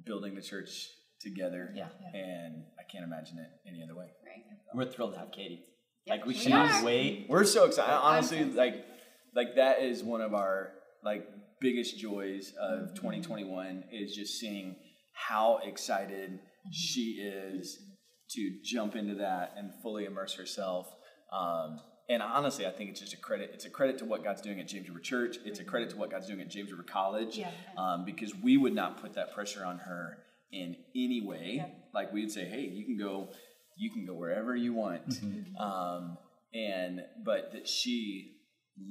[0.06, 0.90] building the church
[1.22, 1.72] together.
[1.74, 1.88] Yeah.
[2.14, 4.08] And I can't imagine it any other way.
[4.26, 4.44] Right.
[4.76, 5.64] We're thrilled to have Katie.
[6.06, 7.28] Yeah, like we we cannot wait.
[7.30, 7.94] We're so excited.
[7.94, 8.76] Honestly, like
[9.34, 10.72] like that is one of our
[11.04, 11.28] like
[11.64, 14.76] biggest joys of 2021 is just seeing
[15.14, 16.40] how excited
[16.70, 17.80] she is
[18.30, 20.94] to jump into that and fully immerse herself.
[21.32, 23.52] Um, and honestly, I think it's just a credit.
[23.54, 25.38] It's a credit to what God's doing at James River Church.
[25.46, 27.38] It's a credit to what God's doing at James River College.
[27.38, 27.50] Yeah.
[27.78, 30.18] Um, because we would not put that pressure on her
[30.52, 31.66] in any way.
[31.94, 33.30] Like we'd say, hey, you can go,
[33.78, 35.20] you can go wherever you want.
[35.58, 36.18] Um,
[36.54, 38.34] and but that she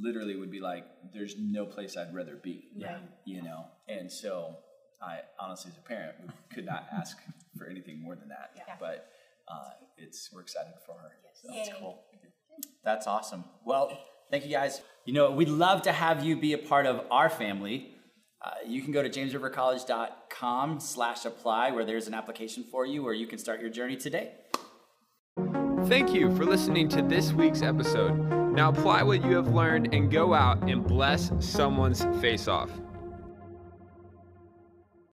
[0.00, 2.68] literally would be like, there's no place I'd rather be.
[2.74, 2.98] Yeah.
[3.24, 4.56] You know, and so
[5.02, 7.16] I honestly, as a parent, we could not ask
[7.56, 8.50] for anything more than that.
[8.56, 8.74] Yeah.
[8.78, 9.08] But
[9.48, 11.10] uh, it's we're excited for her.
[11.34, 11.52] So.
[11.52, 11.72] Yay.
[11.78, 12.02] Cool.
[12.84, 13.44] That's awesome.
[13.64, 13.98] Well,
[14.30, 14.82] thank you guys.
[15.04, 17.94] You know, we'd love to have you be a part of our family.
[18.44, 23.14] Uh, you can go to jamesrivercollege.com slash apply where there's an application for you where
[23.14, 24.32] you can start your journey today.
[25.86, 28.41] Thank you for listening to this week's episode.
[28.52, 32.70] Now apply what you have learned and go out and bless someone's face off.